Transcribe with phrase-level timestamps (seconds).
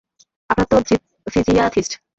[0.49, 1.91] আপনারা তো জিপফিজিয়াথিস্ট।